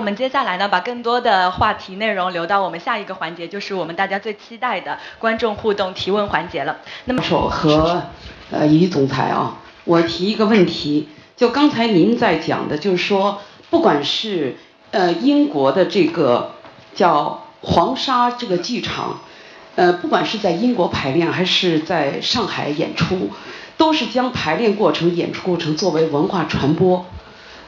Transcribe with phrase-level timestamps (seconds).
[0.00, 6.78] 我们接下来呢，把更多的话题内容留到我们下一个环节，就是我们大家最期待的观众互动提问环节了。
[7.04, 8.04] 那么，和
[8.50, 14.56] 呃于总裁啊，我提一个问题，就刚才您在讲的，就是说，不管是
[14.90, 16.52] 呃英国的这个
[16.94, 19.20] 叫黄沙这个剧场，
[19.74, 23.28] 呃，不管是在英国排练还是在上海演出，
[23.76, 27.04] 都是将排练过程、演出过程作为文化传播。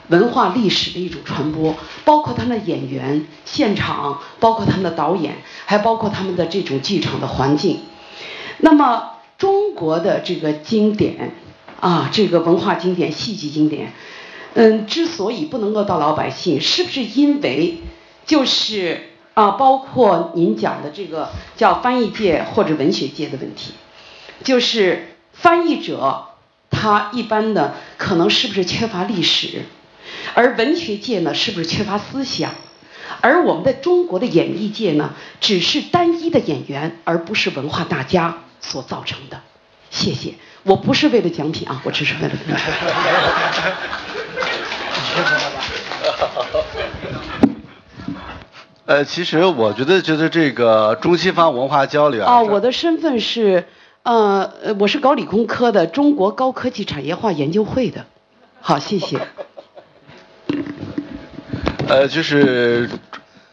[0.09, 1.75] 文化历史的一种传播，
[2.05, 7.81] 包括他们的演员、现场，包括他们的导演，还包括他们的这种剧场的环境。
[8.59, 11.33] 那么，中国的这个经典
[11.81, 13.93] 啊，这个文化经典、戏剧经典，
[14.55, 17.79] 嗯，之所以不能够到老百姓，是不是因为
[18.27, 23.73] 就是啊，包括您讲的这个叫翻译界或者文学界的问题，
[24.45, 26.27] 就是翻译者
[26.71, 29.63] 他一般的可能是不是缺乏历史？
[30.35, 32.53] 而文学界呢，是不是缺乏思想？
[33.21, 39.41] 而我们的中国的演艺界呢，只是单一的演员，而不是文化大家所造成的。
[39.91, 42.35] 谢谢，我不是为了奖品啊，我只是为了。
[48.87, 52.39] 呃，其实我觉得，觉得这个中西方文化交流啊。
[52.39, 53.65] 哦，我的身份是，
[54.03, 58.07] 呃，我是搞理工科的，中国高科技产业化研究会的。
[58.61, 59.21] 好，谢谢。
[61.93, 62.89] 呃，就是，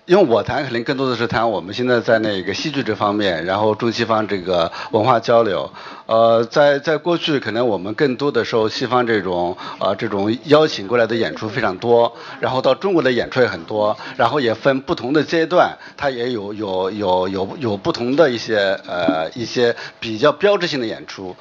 [0.06, 5.70] 因为我谈肯定更多的是谈我们现在在那个戏剧这方面，然后中西方这个文化交流。
[6.06, 18.56] 呃，在在过去，可能我们更多的时候，西方这种呃这种邀请过来的演出非常多，然后到中国的演出也很多，然后也分不同的阶段，它也有有有有有不同的一些
[18.88, 21.36] 呃一些比较标志性的演出。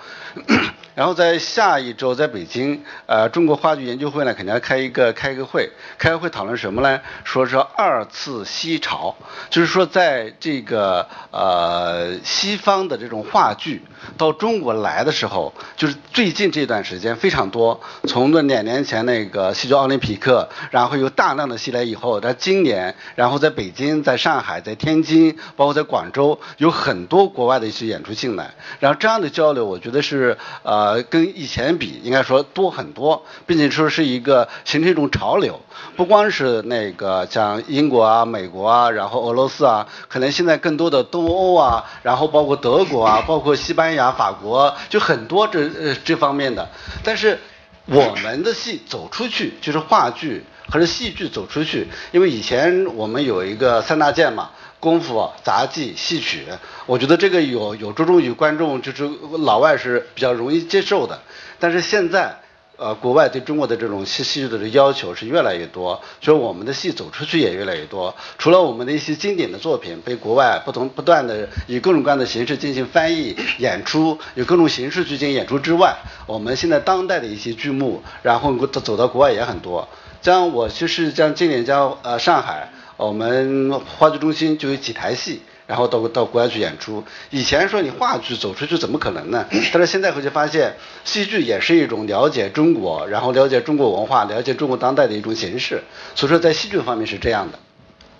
[0.98, 7.00] 然后在下一周，在北京，呃，中国话剧研究会呢，肯定要开一个开一个会，开个会讨论什么呢？
[7.22, 9.14] 说是二次西潮，
[9.48, 13.80] 就是说在这个呃西方的这种话剧
[14.16, 28.50] 到中国来的时候，就是最近这段时间非常多，从那两年前那个戏剧奥林匹克，然后有大量的戏来以后，在今年，然后在北京、在上海、在天津，包括在广州，有很多国外的一些演出进来，
[28.81, 30.88] 然后这样的交流，我觉得是呃。
[30.88, 35.60] 呃，跟以前比，应该说多很多，并且说是一个形成一种潮流。
[35.97, 46.69] 不光是那个像英国啊、美国啊，然后俄罗斯啊，可能现在更多的东欧啊，然后包括德国啊，包括西班牙、法国，就很多这呃这方面的。
[47.05, 47.38] 但是
[47.87, 54.50] 我们的戏走出去，就是话剧和戏剧走出去，因为以前我们有一个三大件嘛。
[54.81, 56.47] 功夫、杂技、戏曲，
[56.87, 61.21] 我觉得这个有有注重于观众，就是老外是比较容易接受的。
[61.59, 62.39] 但是现在，
[62.77, 68.15] 呃，国外对中国的这种戏戏剧的要求是越来越多，所以我们的戏走出去也越来越多。
[68.38, 79.88] 除了我们的一些经典的作品被国外不同不断的以各种各样的形式进行翻译演出，有各种形式去进行演出之外，我们现在当代的一些剧目，然后走走到国外也很多。
[80.22, 82.71] 像我就是像今年将呃上海。
[82.98, 87.04] 我们话剧中心就有几台戏，然后到到国外去演出。
[87.31, 89.47] 以前说你话剧走出去怎么可能呢？
[89.72, 95.81] 但是现在回去发现，戏剧也是一种了解中国，然后了解中国文化、了解中国当代的一种形式。
[96.16, 97.58] 所以说在戏剧方面是这样的。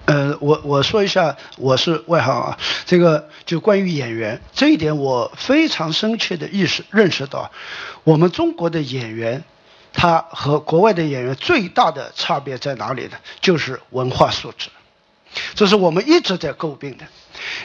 [0.05, 2.57] 呃，我我说一下，我是外行啊。
[2.87, 7.51] 这个就关于演员这一点，我非常深切的意识认识到，
[8.05, 9.43] 我们中国的演员。
[9.99, 13.19] 他和国外的演员最大的差别在哪里呢？
[13.41, 14.69] 就是文化素质，
[15.57, 17.05] 这是我们一直在诟病的。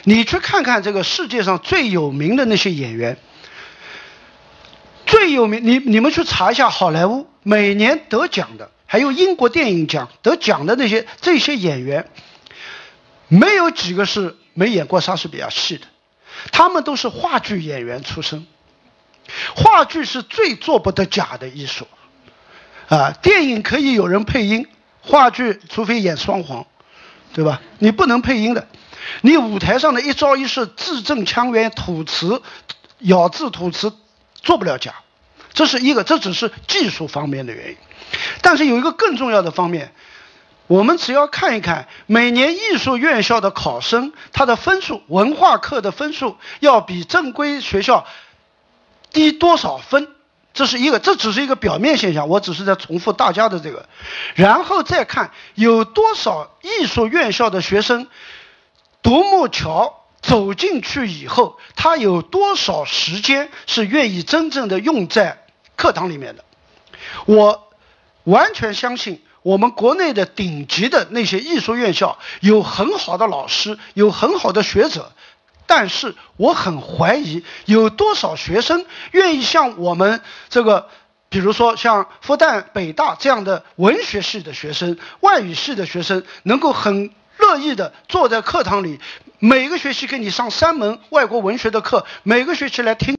[0.02, 3.16] 你去看看这个世界上最有名的那些演员，
[5.06, 12.10] 最有名，你你们去查一下好莱坞每年得奖的，还有英国电影奖得奖的那些这些演员，
[13.28, 15.86] 没有几个是没演过莎士比亚戏的，
[16.50, 18.44] 他们都是话剧演员出身。
[19.54, 21.86] 话剧是最做不得假的艺术。
[22.88, 24.66] 啊，电影可以有人配音，
[25.00, 26.66] 话剧除非演双簧，
[27.32, 27.60] 对吧？
[27.78, 28.66] 你不能配音的，
[29.22, 32.42] 你舞台上的一招一式、字正腔圆、吐词、
[32.98, 33.92] 咬字吐词，
[34.42, 34.94] 做不了假，
[35.52, 37.76] 这是一个，这只是技术方面的原因。
[38.42, 39.92] 但是有一个更重要的方面，
[40.66, 48.06] 我们只要看一看每年艺术院校的考生，他的分数，文化课的分数要比正规学校
[49.10, 50.08] 低多少分。
[50.54, 53.88] 这是一个，这只是一个表面现象，我只是在重复大家的这个，
[54.36, 58.06] 然后再看有多少艺术院校的学生，
[59.02, 65.44] 独木桥走进去以后，他有多少时间是愿意真正的用在
[65.76, 66.44] 课堂里面的？
[67.26, 67.68] 我
[68.22, 75.12] 完全相信我们国内的顶级的那些艺术院校有很好的老师，有很好的学者，
[75.66, 80.88] 但是我很怀疑有多少学生愿意像我们这个，
[81.28, 89.00] 比如说像复旦、北大这样的文学系的学生、外语系的学生，能够很乐意的坐在课堂里，
[89.38, 93.16] 每个学期给你上三门外国文学的课，每个学期来听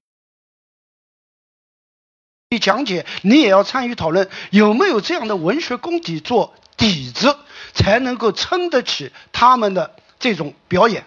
[2.50, 2.60] 你。
[2.60, 7.38] 讲解，你也要参与讨论，有没有这样的文学功底做底子，
[7.74, 11.06] 才能够撑得起他们的这种表演？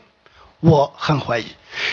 [0.60, 1.46] 我很怀疑。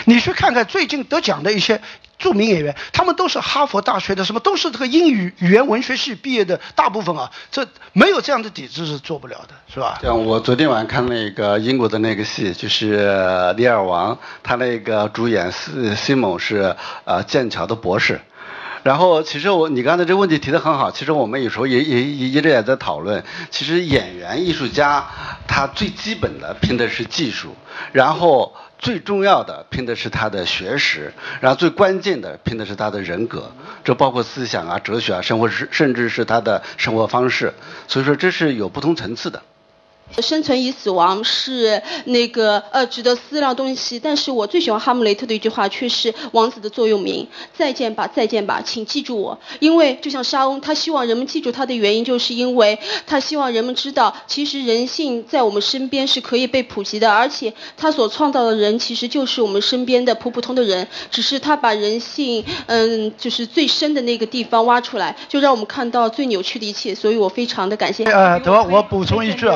[0.04, 1.80] 你去看看最近得奖的一些
[2.18, 9.98] 著名演员，他们都是哈佛大学的，什么都是这个英语语言文学系毕业的，大部分啊，这没有这样的底子是做不了的，是吧？
[10.02, 13.06] 像我昨天晚上看那个英国的那个戏，就是
[13.54, 16.74] 《李尔王》，他那个主演是西蒙是
[17.04, 18.20] 呃剑桥的博士。
[18.86, 20.92] 然后，其实我你刚才这个问题提得很好。
[20.92, 23.24] 其实我们有时候也也也一直也在讨论。
[23.50, 25.04] 其实演员、艺术家，
[25.48, 27.56] 他最基本的拼的是技术，
[27.90, 33.50] 然后最重要的拼的是他的学识，然后最关键的拼的是他的人格。
[33.82, 37.52] 这包括思想啊、哲学啊、生活甚至是他的生活方式。
[37.88, 39.42] 所以说，这是有不同层次的。
[40.22, 49.38] 生存与死亡是那个呃值得思量东西，但是我最喜欢哈姆雷特的一句话，却是王子的座右铭：再见吧，再见吧，请记住我。
[49.58, 66.94] 因为就像沙翁，他希望人们记住他的原因，就是因为他希望人们知道，其实人性在我们身边是可以被普及的，而且他所创造的人其实就是我们身边的普普通的人，只是他把人性嗯就是最深的那个地方挖出来，就让我们看到最扭曲的一切。
[66.94, 68.04] 所以我非常的感谢。
[68.04, 69.46] 呃，得我补充一句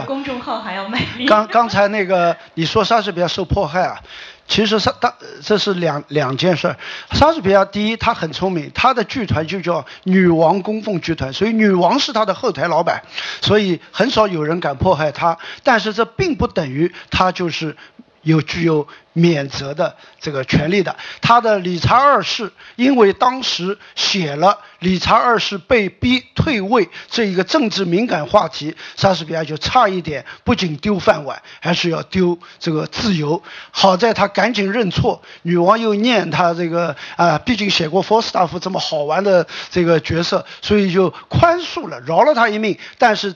[0.40, 1.00] 还要卖。
[1.26, 4.00] 刚刚才那个你说莎士比亚受迫害啊，
[4.46, 6.74] 其实莎大这是两两件事。
[7.12, 13.02] 莎士比亚第一他很聪明，他的剧团就叫女王供奉剧团，所以女王是他的后台老板，
[13.40, 15.36] 所以很少有人敢迫害他。
[15.62, 17.76] 但是这并不等于他就是
[18.22, 18.86] 有具有。
[19.12, 33.42] 免责的这个权利的，他的理查二世因为当时写了理查二世被逼退位这一个政治敏感话题，莎士比亚就差一点不仅丢饭碗，还是要丢这个自由。
[33.72, 42.78] 好在他赶紧认错，女王又念他这个啊，毕竟写过佛斯塔夫这么好玩的这个角色，所以就宽恕了，饶了他一命。
[42.96, 43.34] 但是。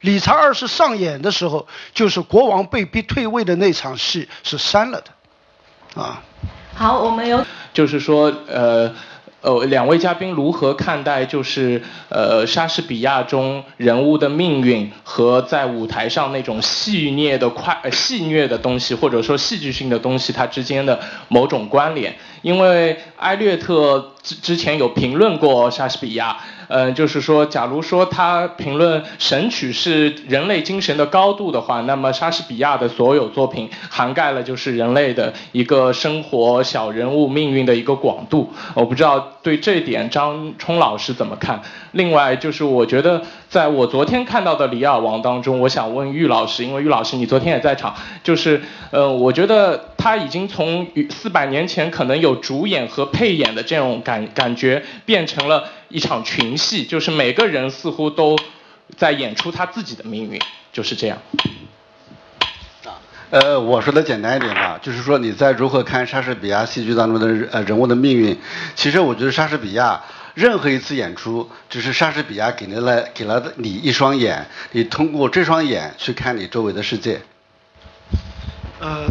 [0.00, 6.22] 理查二世上演的时候，就是国王被逼退位的那场戏是删了的，啊。
[6.74, 7.44] 好，我们有。
[7.74, 8.94] 就是说，呃，
[9.42, 20.98] 呃，两位嘉宾如何看待就是呃莎士比亚中人物的命运和在舞台上那种戏谑的快戏谑的东西，或者说戏剧性的东西，它之间的
[21.28, 22.16] 某种关联？
[22.40, 26.38] 因为艾略特之之前有评论过莎士比亚。
[26.72, 38.52] 嗯，就是说，假如说他评论《神曲》是人类精神的高度的话，那么莎士比亚的所有作品涵盖了就是人类的一个生活小人物命运的一个广度。
[38.74, 41.60] 我不知道对这点张冲老师怎么看。
[41.90, 47.92] 另外，就是我觉得在我昨天看到的《李尔王》当中，我想问玉老师，因为玉老师你昨天也在场，
[48.22, 48.62] 就是
[48.92, 55.64] 呃，我觉得他已经从四百年前可能有主演和配演的这种感感觉，变成了。
[55.90, 58.38] 一场群戏，就是每个人似乎都
[58.96, 60.40] 在演出他自己的命运，
[60.72, 61.18] 就是这样。
[63.30, 68.38] 呃，我说的简单一点吧，就是说你在如何看莎士比亚戏剧当中的呃人物的命运。
[68.74, 70.02] 其实我觉得莎士比亚
[70.34, 77.20] 任何一次演出，只是莎士比亚给了给了你一双眼，你通过这双眼去看你周围的世界。
[78.80, 79.06] 呃。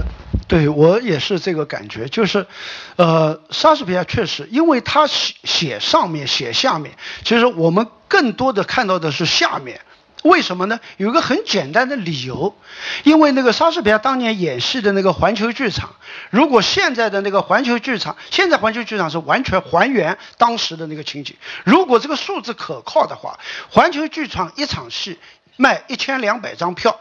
[0.50, 2.48] 对我也是这个感觉，就是，
[2.96, 9.79] 呃，莎士比亚确实，因为他写写上面写下面，其实我们更多的看到的是下面，
[10.24, 10.79] 为什么呢？
[10.98, 12.58] 有一个很简单的理由，
[13.03, 15.91] 因为那个莎士比亚当年演戏的那个环球剧场，
[16.32, 23.39] 如果现在的那个环球剧场，现在环球剧场是完全还原当时的那个情景，如果这个数字可靠的话，
[23.70, 25.20] 环球剧场一场戏
[25.58, 27.00] 卖一千两百张票，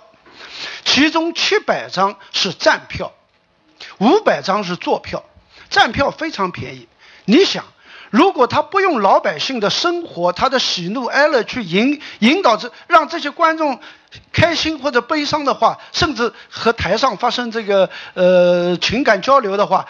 [0.84, 3.10] 其中七百张是站票。
[3.98, 5.24] 五百张是坐票，
[5.70, 6.88] 站票非常便宜。
[7.24, 7.64] 你想，
[8.10, 13.80] 如果他不用老百姓的生活、他的喜怒哀乐去引引导着，让这些观众
[14.32, 19.86] 开心或者悲伤的话，甚至和台上发生这个呃情感交流的话，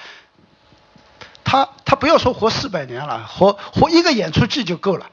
[1.45, 5.07] 他他不要说活四百年了，活活一个演出季就够了。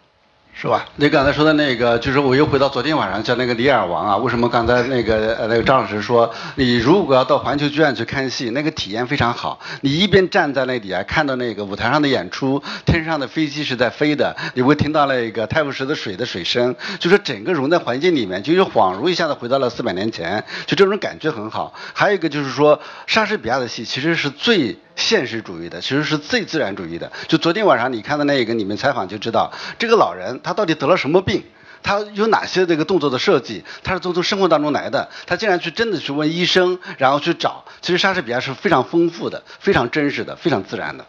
[0.57, 0.85] 是吧？
[0.95, 9.59] 你刚才说的那个，就是我又回到昨天晚上叫那个《李尔王》啊，为什么刚才那个呃那个张老师说，你如果要到环球剧院去看戏，那个体验非常好。
[9.81, 21.73] 你一边站在那底下看到那个舞台上的演出，天上的飞机是在飞的，你会听到那个泰晤士的水的水声，就是整个融在环境里面，就是恍如一下子回到了四百年前，就这种感觉很好。
[21.93, 24.77] 还有一个就是说，莎士比亚的戏其实是最。
[24.95, 27.11] 现实主义的，其实是最自然主义的。
[27.27, 31.43] 就昨天晚上你看的那一个，你们采访就知道，这个老人他到底得了什么病，
[31.83, 37.65] 他有哪些这个动作的设计，他是从从生活当中来的，他竟然去真的去问医生，然后去找。
[37.81, 41.05] 其实莎士比亚是非常丰富的，非常真实的，非常自然的。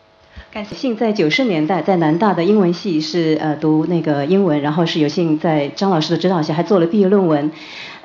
[0.57, 0.75] 感谢。
[0.75, 7.51] 幸在九十年代在南大的英文系是呃读那个英文，然后是有幸在张老师的指导下还做了毕业论文。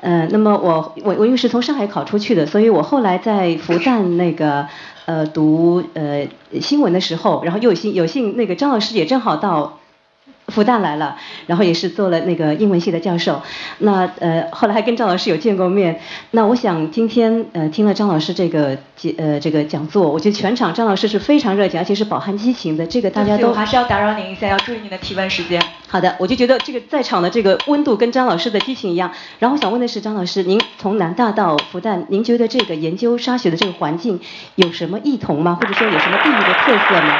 [0.02, 4.66] 呃，那么我我我因为是从上海考出去的，所以我后来在复旦那个。
[5.04, 6.28] 呃，读呃
[6.60, 9.80] 新闻的时候，然后又有幸有幸那个张老师也正好到
[10.52, 11.16] 复旦来了，
[11.46, 13.42] 然后也是做了那个英文系的教授。
[13.78, 15.98] 那呃后来还跟张老师有见过面。
[16.32, 22.86] 那我想今天呃听了张老师这个讲呃这个讲座，我觉得全场张老师是非常热情，而且是饱含激情的。
[22.86, 25.62] 这个大家都还是要打扰您一下，要注意您的提问时间。
[25.88, 29.12] 好的，我就觉得这个在场的这个温度跟张老师的激情一样。
[29.38, 34.20] 然后我想问的是，张老师，您从南大到复旦，您觉得这个研究沙学的这个环境
[34.56, 35.58] 有什么异同吗？
[35.60, 37.18] 或者说有什么地域的特色吗？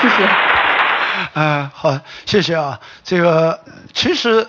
[0.00, 0.53] 谢谢。
[1.34, 2.80] 嗯，好，谢谢啊。
[3.04, 3.60] 这个
[3.92, 4.46] 其实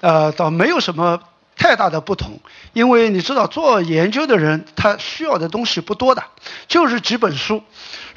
[0.00, 1.20] 呃倒没有什么
[1.56, 2.38] 太大的不同，
[2.72, 6.22] 因为你知道做研究的人他需要的东西不多的，
[6.68, 7.62] 就是几本书。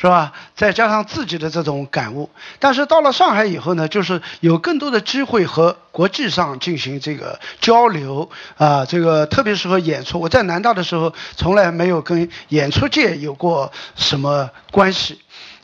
[0.01, 0.31] 是吧？
[0.55, 10.17] 再加上自己的这种感悟，但是到了上海以后呢，就是有更多的机会和国际上进行这个交流啊，这个特别是和演出。
[10.17, 15.19] 我在南大的时候，从来没有跟演出界有过什么关系。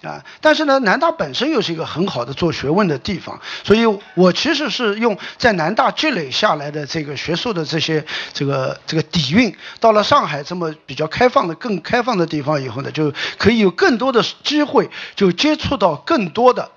[0.05, 16.69] 啊，但是呢，南大本身又是一个很好的做学问的地方，所以我其实是用在南大积累下来的这个学术的这些这个这个底蕴，到了上海这么比较开放的、更开放的地方以后呢，就可以有更多的机会，就接触到更多的，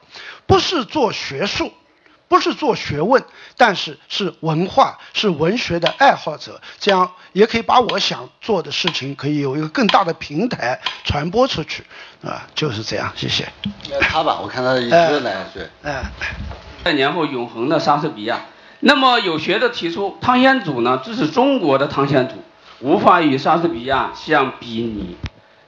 [0.47, 1.73] 不是做学术。
[2.29, 3.25] 不是做学问，
[3.57, 11.83] 但是是文化、是文学的爱好者，这样也可以把我想做的事情，可以有一个更大的平台传播出去，
[12.23, 13.49] 啊，就是这样，谢谢。
[14.01, 15.69] 他吧，我看他一直来对。
[15.83, 16.05] 哎，
[16.85, 18.41] 在年后永恒的莎士比亚。
[18.81, 22.35] 那么有学者提出，汤显祖呢，这是中国的汤显祖，
[22.81, 25.17] 无法与莎士比亚相比拟。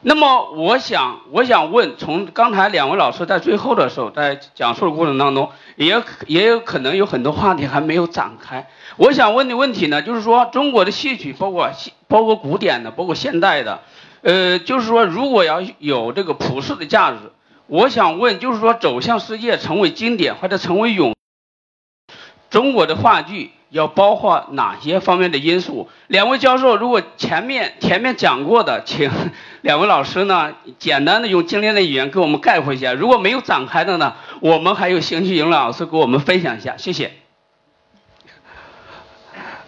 [0.02, 8.66] 那么我想，我想问，从刚才两位老师在最后的时候，在讲述的过程当中，也也有可能有很多话题还没有展开。
[8.96, 13.82] 我想问的问题呢，就是说中国的戏曲，包括现包括古典的，包括现代的，
[14.22, 17.18] 呃，就是说如果要有这个普世的价值，
[17.66, 21.14] 我想问，就是说走向世界，成为经典或者成为永，
[22.48, 23.50] 中国的话剧。
[23.70, 25.88] 要包括哪些方面的因素？
[26.08, 29.10] 两位教授，如果前面前面讲过的，请
[29.62, 32.92] 两位老师呢，简单的用精炼的语言给我们概括一下。
[32.92, 37.19] 如果没有展开的呢，我们还有兴趣，尹老师给我们分享一下，谢谢。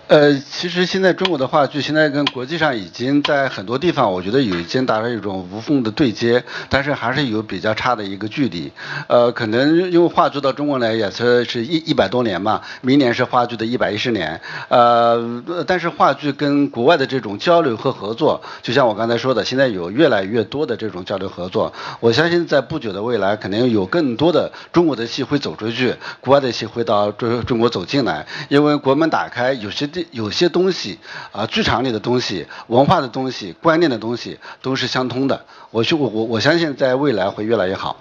[0.09, 8.71] 呃，其实现在中国的话剧现在跟国际上已经在很多地方，我觉得已经达成一种无缝的对接，但是还是有比较差的一个距离。
[9.07, 14.39] 呃，可能因为话剧到中国来也是是一一百多年嘛，明年是话剧的一百一十年。
[14.69, 21.73] 呃，但是话剧跟国外的这种交流和合作，就像我刚才说的，现在有越来越多的这种交流合作。
[22.01, 30.07] 我相信在不久的未来，肯定有更多的中国的戏会走出去，国外的戏会到中中国走进来，因为国门打开，有些这。
[30.11, 30.99] 有些东西
[31.31, 35.45] 啊，剧场里的东西、文化的东西、观念的东西都是相通的。
[35.71, 37.97] 我我我我相信在未来会越来越好。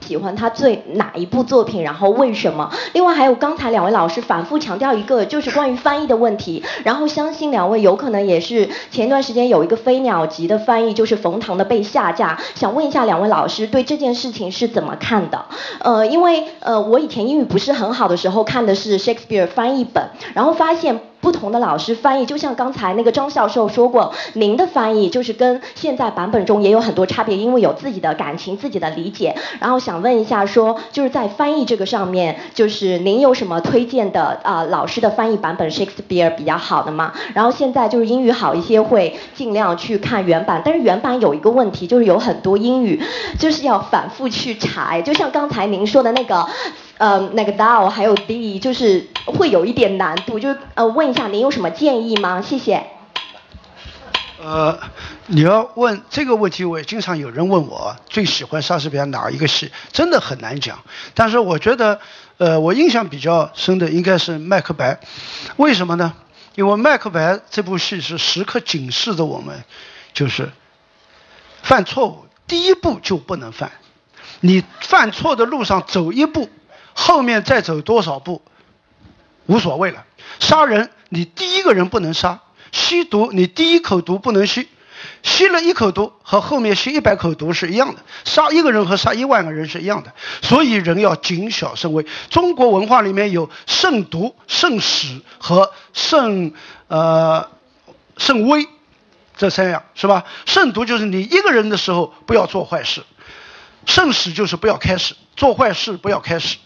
[0.00, 2.70] 喜欢他最哪一部作品，然后为什么？
[2.92, 6.62] 另外还有刚才两位老师反复强调一个，就是关于翻译的问题。
[6.82, 12.38] 然后相信两位有可能也是前一段时间有一个飞鸟集的翻译，就是冯唐的被下架。
[12.54, 15.42] 想问一下两位老师对这件事情是怎么看的？
[15.78, 21.00] 呃，因为呃我以前英语不是很好的时候看的是 Shakespeare 翻译本，然后发现。
[21.24, 29.34] 不同的老师翻译，就像刚才那个张教授说过，您的翻译就是跟现在版本中也有很多差别，因为有自己的感情、自己的理解。
[29.58, 34.64] 然后想问一下，说就是在翻译这个上面，就是您有什么推荐的啊？
[34.64, 37.14] 老师的翻译版本 Shakespeare 比较好的吗？
[37.32, 40.60] 然后现在就是英语好一些，会尽量去看原版。
[40.62, 43.02] 但是原版有一个问题，就是有很多英语
[43.38, 46.46] 就是要反复去查，就像刚才您说的那个。
[47.04, 52.40] 呃，那个 thou 还有 d 就是会有一点难度，就呃问一下您有什么建议吗？
[52.40, 52.82] 谢谢。
[54.42, 54.80] 呃，
[55.26, 60.78] 你要问这个问题，我也经常有人问我最喜欢莎士比亚哪一个戏，真的很难讲。
[61.12, 62.00] 但是我觉得，
[62.38, 64.94] 呃，我印象比较深的应该是《麦克白》，
[65.56, 66.14] 为什么呢？
[66.54, 69.62] 因为《麦克白》这部戏是时刻警示着我们，
[70.14, 70.50] 就是
[71.62, 73.72] 犯错误第一步就不能犯，
[74.40, 76.48] 你犯错的路上走一步，
[76.94, 78.40] 后面再走多少步
[79.46, 80.04] 无所谓了。
[80.40, 82.40] 杀人，你第一个人不能杀。
[82.72, 84.68] 吸毒，你第一口毒不能吸，
[85.22, 92.04] 吸了一口毒和后面吸一百口毒是一样的，杀一个人和杀一万个人是一样的，所以人要谨小慎微。
[92.30, 96.52] 中国文化里面有慎独、慎始和慎
[96.88, 97.48] 呃
[98.18, 98.66] 慎微
[99.36, 100.24] 这三样，是吧？
[100.46, 103.04] 慎独就是你一个人的时候不要做坏事，
[103.86, 106.56] 慎始就是不要开始做坏事，不要开始，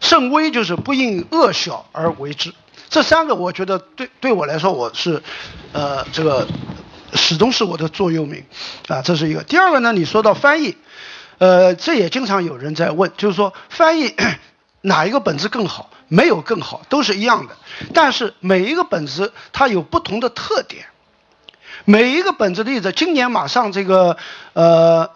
[0.00, 2.52] 慎微就是不因恶小而为之。
[2.88, 5.22] 这三个我觉得对对我来说我是，
[5.72, 6.48] 呃，这个
[7.12, 8.42] 始终是我的座右铭，
[8.86, 9.42] 啊，这是一个。
[9.42, 10.74] 第二个呢，你说到翻译，
[11.36, 14.14] 呃，这也经常有人在问，就是说翻译
[14.80, 15.90] 哪一个本子更好？
[16.08, 17.56] 没有更好，都是一样的。
[17.92, 20.86] 但是每一个本子它有不同的特点，
[21.84, 24.16] 每一个本子例子，今年马上这个
[24.54, 25.10] 呃。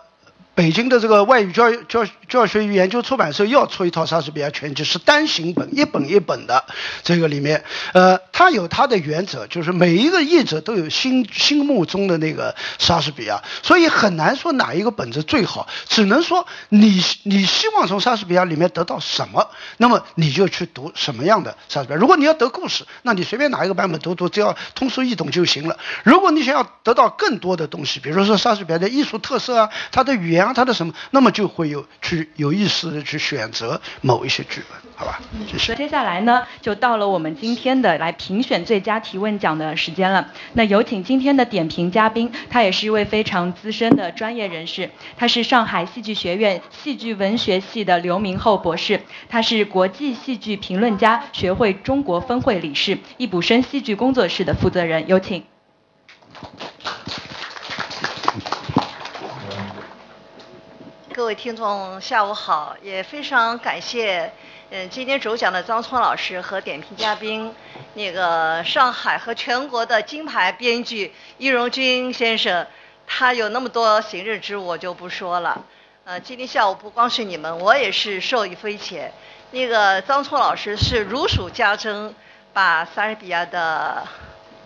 [0.54, 6.62] 北京的这个外语教育教教学与研究出版社又要出一套莎士比亚全集，是单行本，一本一本的。
[7.02, 21.98] 这个里面，呃，它有它的原则，就是每一个译者都有心心目中的那个莎士比亚，所以很难说哪一个本子最好，只能说你你希望从莎士比亚里面得到什么，那么你就去读什么样的莎士比亚。
[21.98, 25.78] 如果你要得故事，那你随便哪一个版本读读，只要通俗易懂就行了。
[26.04, 30.41] 如果你想要得到更多的东西，比如说莎士比亚的艺术特色啊，他的语言。
[30.54, 35.20] 他的什么，那么就会有去有意识的去选择某一些剧本，好吧？
[35.46, 35.74] 谢谢。
[35.74, 40.30] 接下来呢，就到了我们今天的来评选最佳提问奖的时间了。
[40.54, 55.06] 那有请今天的点评嘉宾，他也是一位非常资深的专业人士，他是上海戏剧学院戏剧文学系的刘明厚博士，他是国际戏剧评论家学会中国分会理事，易卜生戏剧工作室的负责人。
[55.08, 55.44] 有请。
[61.12, 62.74] 各位听众，下午好！
[62.80, 64.32] 也非常感谢，
[64.70, 67.54] 嗯，今天主讲的张聪老师和点评嘉宾，
[67.92, 72.66] 那个上海和全国的金牌编剧易荣军先生，
[73.06, 75.62] 他有那么多行政职务，我就不说了。
[76.04, 79.12] 呃，今天下午不光是你们，我也是受益匪浅。
[79.50, 82.14] 那个张聪老师是如数家珍，
[82.54, 84.02] 把莎士比亚的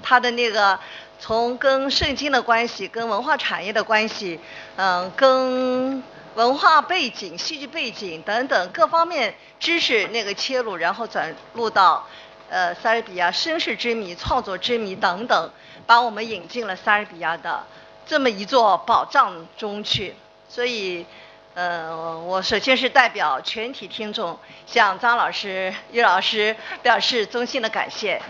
[0.00, 0.78] 他的那个
[1.18, 4.38] 从跟圣经的关系、跟文化产业的关系，
[4.76, 6.00] 嗯，跟
[6.36, 12.06] 文化背景、戏剧背景等等各方面知识那个切入，然后转入到
[12.50, 15.50] 呃莎士比亚身世之谜、创作之谜等等，
[15.86, 17.64] 把我们引进了莎士比亚的
[18.04, 20.14] 这么一座宝藏中去。
[20.46, 21.06] 所以，
[21.54, 28.20] 呃，我首先是代表全体听众向张老师、于老师表示衷心的感谢。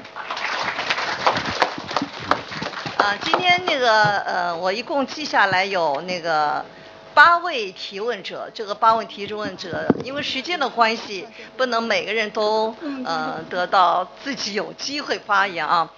[2.98, 6.64] 啊，今天那个呃，我一共记下来有那个。
[7.16, 11.26] 八位提问者，这个八位提问者，因为时间的关系，
[11.56, 12.76] 不能每个人都
[13.06, 15.90] 呃得到自己有机会发言啊。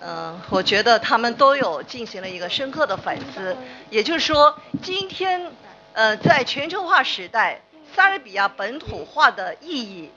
[0.00, 3.56] 嗯，我觉得他们都有进行了一个深刻的反思。
[3.88, 5.50] 也就是说，今天
[5.94, 7.62] 呃在全球化时代，
[7.94, 10.10] 莎士比亚本土化的意义，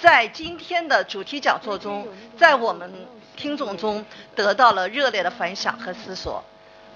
[0.00, 2.06] 在今天的主题讲座中，
[2.38, 4.06] 在我们听众中
[4.36, 6.44] 得到了热烈的反响和思索。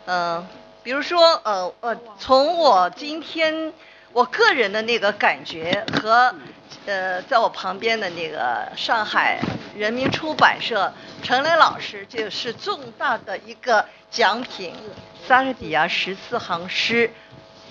[0.07, 0.47] 嗯。
[0.89, 3.75] 比如说，呃呃，从我今天
[4.15, 6.35] 我个人的那个感觉和，
[6.87, 9.39] 呃，在我旁边的那个上海
[9.77, 10.91] 人民出版社
[11.23, 14.75] 陈雷老师，就是重大的一个奖品，
[15.29, 17.13] 莎士比亚十四行诗，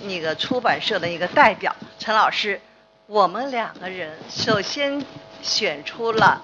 [0.03, 2.61] 那个出版社的一个代表陈老师，
[3.07, 5.03] 我们两个人首先
[5.41, 6.39] 选出了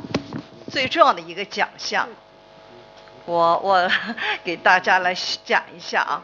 [0.72, 2.10] 最重要的一个奖项，
[3.26, 3.88] 我我
[4.44, 6.24] 给大家来讲一下啊。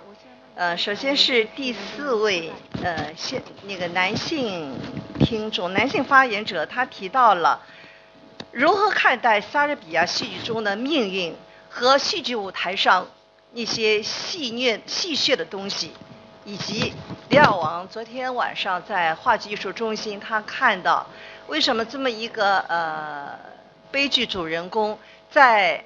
[0.59, 2.51] 呃，首先是第四位，
[2.83, 4.77] 呃，现那个男性
[5.17, 7.61] 听众、男性发言者，他提到了
[8.51, 11.33] 如何看待莎士比亚戏剧中的命运
[11.69, 13.07] 和戏剧舞台上
[13.53, 15.93] 那些戏谑、戏谑的东西，
[16.43, 16.91] 以及
[17.29, 21.07] 李尔王昨天晚上在话剧艺术中心，他看到
[21.47, 23.39] 为什么这么一个呃
[23.91, 24.99] 悲剧主人公
[25.31, 25.85] 在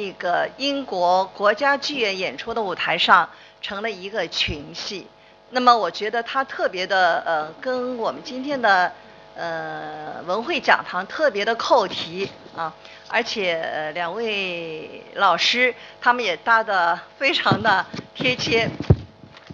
[0.00, 3.28] 那个英国国家剧院演出的舞台上。
[3.62, 5.06] 成了一个群戏，
[5.50, 8.90] 那么我觉得它特别的呃，跟我们今天的
[9.36, 12.74] 呃文汇讲堂特别的扣题啊，
[13.08, 17.84] 而且两位老师他们也搭的非常的
[18.14, 18.66] 贴切。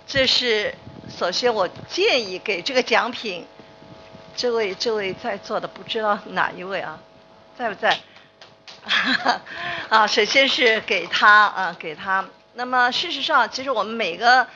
[0.07, 0.73] 这是
[1.09, 3.45] 首先我建议给这个奖品，
[4.37, 7.01] 这位这位在座的不知道哪一位啊，
[7.59, 7.99] 在不在？
[9.89, 12.25] 啊，首先是给他啊，给他。
[12.55, 14.47] 那么事实上，其实我们每个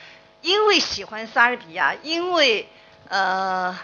[0.41, 2.67] 因为喜欢莎士比亚，因为
[3.09, 3.77] 呃，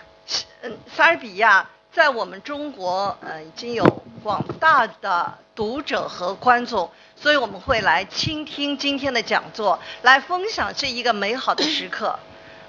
[0.62, 3.84] 嗯，莎士比亚在我们中国呃已经有
[4.24, 12.18] 广大的读者和观众，所以我们会来倾听今天的讲座，来分享这一个美好的时刻。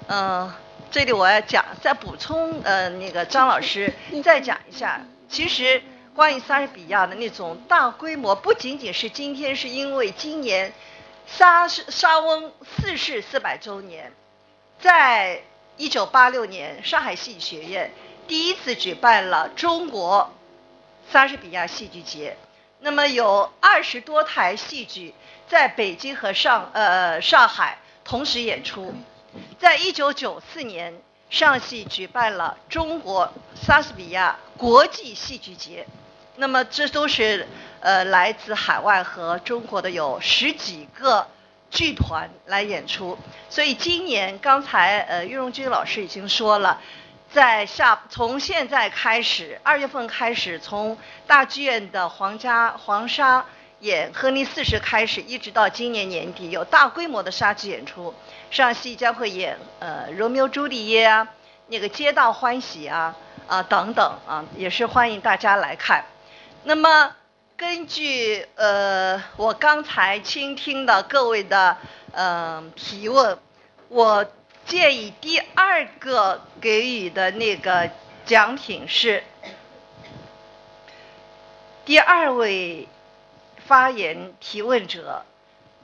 [0.07, 0.51] 嗯，
[0.91, 5.81] 这里我要讲再补充呃，那个张老师再讲一下，其实。
[6.15, 10.73] 关于莎士比亚的那种大规模，不仅仅是今天，是因为今年
[11.25, 14.11] 莎士莎翁逝世四百周年，
[14.79, 15.41] 在
[15.77, 17.91] 一九八六年，上海戏剧学院
[18.27, 20.33] 第一次举办了中国
[21.11, 22.35] 莎士比亚戏剧节，
[22.79, 25.13] 那么有二十多台戏剧
[25.47, 28.93] 在北京和上呃上海同时演出，
[29.57, 35.85] 在一九九四年，上戏举办了中国莎士比亚国际戏剧节。
[36.35, 37.47] 那么这都是
[37.81, 41.27] 呃来自海外和中国的有十几个
[41.69, 43.17] 剧团来演出，
[43.49, 46.81] 所以今年刚才呃岳荣军老师已经说了，
[47.31, 53.45] 在下从现在开始二月份开始，从大剧院的皇家黄沙
[53.81, 58.13] 演亨利四世开始，一直到今年年底有大规模的杀剧演出，
[58.51, 61.27] 上戏将会演呃罗密欧朱丽叶啊，
[61.67, 63.15] 那个皆大欢喜啊
[63.47, 66.03] 啊等等啊，也是欢迎大家来看。
[66.63, 67.15] 那么，
[67.55, 71.77] 根据呃我刚才倾听的各位的
[72.11, 73.39] 嗯提问，
[73.87, 74.25] 我
[74.65, 77.89] 建议第二个给予的那个
[78.25, 79.23] 奖品是
[81.85, 82.87] 第二位
[83.69, 85.23] 发言提问者，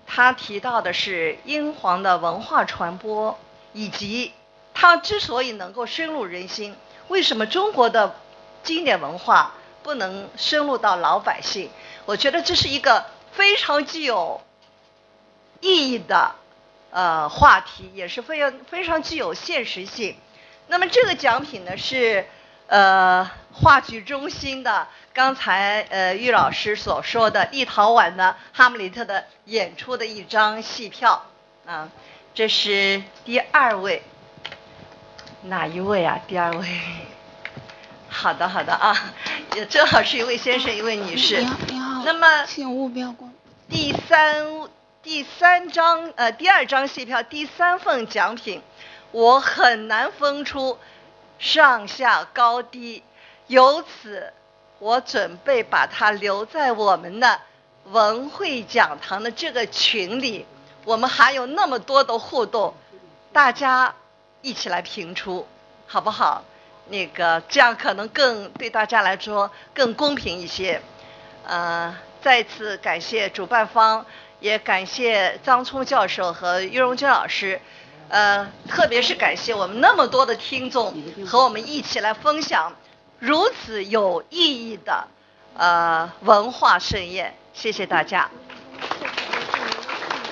[0.08, 3.38] 他提到的是英皇的文化传播，
[3.74, 4.34] 以及
[4.74, 6.76] 他之所以能够深入人心，
[7.10, 8.16] 为什么中国的
[8.64, 9.52] 经典文化？
[9.84, 11.70] 不能深入到老百姓，
[12.08, 14.42] 我觉得这是一个非常具有
[15.60, 16.34] 意义的
[16.90, 20.18] 呃话题，也是非常非常具有现实性。
[20.66, 22.26] 那么这个奖品呢是
[22.66, 31.28] 呃话剧中心的刚才呃玉老师所说的立陶宛的《哈姆雷特》的演出的一张戏票
[31.66, 31.90] 啊，
[32.34, 34.04] 这是第二位，
[35.44, 36.20] 哪一位啊？
[36.28, 36.68] 第二位。
[38.12, 38.94] 好的，好的啊，
[39.56, 41.40] 也正好是一位先生，一位女士。
[41.40, 42.04] 你好，你好。
[42.04, 43.32] 那么，请勿不要关。
[43.70, 44.46] 第三
[45.02, 48.62] 第三张呃第二张戏票第三份奖品，
[49.12, 50.78] 我很难分出
[51.40, 53.02] 上下高低，
[53.48, 54.34] 由此
[54.80, 57.40] 我准备把它留在我们的
[57.86, 60.46] 文汇讲堂的这个群里，
[60.84, 62.74] 我们还有那么多的互动，
[63.32, 63.96] 大家
[64.42, 65.48] 一起来评出，
[65.88, 66.44] 好不好？
[66.88, 70.80] 那个这样可能更对大家来说更公平一些，
[71.44, 74.06] 呃，再次感谢主办方，
[74.40, 77.60] 也感谢张聪教授和于荣军老师，
[78.10, 80.94] 呃，特别是感谢我们那么多的听众
[81.26, 82.76] 和我们一起来分享
[83.20, 85.08] 如此有意义的
[85.56, 88.30] 呃文化盛宴，谢谢大家。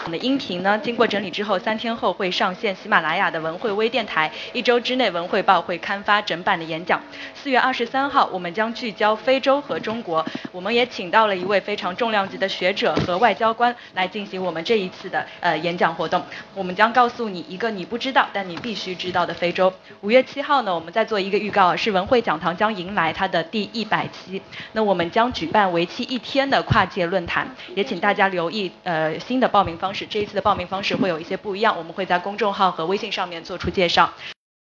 [0.06, 4.30] 我们的音频呢，经过整理之后，三天后会上线喜马拉雅的文汇微电台。
[4.52, 7.02] 一周之内，文汇报会刊发整版的演讲。
[7.34, 10.26] 四月二十三号，我们将聚焦非洲和中国。
[10.52, 16.22] 我们也请到了一位非常重量级的学者和外交官来进行我们这一次的呃演讲活动。
[16.54, 19.72] 我们将告诉你一个你不知道但你必须知道的非洲。
[20.02, 24.42] 五月七号呢，我们再做一个预告，是文汇讲堂将迎来它的第一百期。
[24.74, 29.93] 那我们将举办为期一天的跨界论坛，也请大家留意呃新的报名方。
[29.94, 34.14] 是这一次的报名方式会有一些不一样，我们会在公众号和微信上面做出介绍。